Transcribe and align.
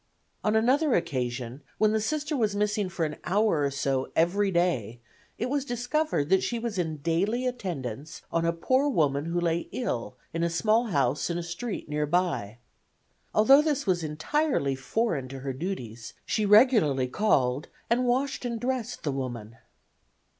On 0.43 0.55
another 0.55 0.95
occasion 0.95 1.61
when 1.77 1.91
the 1.91 2.01
Sister 2.01 2.35
was 2.35 2.55
missing 2.55 2.89
for 2.89 3.05
an 3.05 3.17
hour 3.23 3.61
or 3.61 3.69
so 3.69 4.11
every 4.15 4.49
day 4.49 4.99
it 5.37 5.47
was 5.47 5.63
discovered 5.63 6.29
that 6.31 6.41
she 6.41 6.57
was 6.57 6.79
in 6.79 6.97
daily 7.03 7.45
attendance 7.45 8.23
on 8.31 8.43
a 8.43 8.51
poor 8.51 8.89
woman 8.89 9.25
who 9.25 9.39
lay 9.39 9.69
ill 9.71 10.15
in 10.33 10.41
a 10.41 10.49
small 10.49 10.85
house 10.85 11.29
in 11.29 11.37
a 11.37 11.43
street 11.43 11.87
near 11.87 12.07
by. 12.07 12.57
Although 13.31 13.61
this 13.61 13.85
was 13.85 14.03
entirely 14.03 14.73
foreign 14.73 15.27
to 15.27 15.41
her 15.41 15.53
duties 15.53 16.15
she 16.25 16.47
regularly 16.47 17.07
called 17.07 17.67
and 17.87 18.03
washed 18.07 18.43
and 18.43 18.59
dressed 18.59 19.03
the 19.03 19.11
woman. 19.11 19.55